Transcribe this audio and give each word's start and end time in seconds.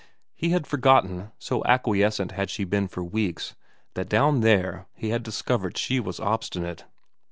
He 0.33 0.49
had 0.49 0.65
forgotten, 0.65 1.31
so 1.37 1.63
acquiescent 1.63 2.31
had 2.31 2.49
she 2.49 2.63
been 2.63 2.87
for 2.87 3.03
weeks, 3.03 3.53
that 3.93 4.09
down 4.09 4.39
there 4.39 4.87
he 4.95 5.09
had 5.09 5.21
discovered 5.21 5.77
she 5.77 5.99
was 5.99 6.19
obstinate. 6.19 6.85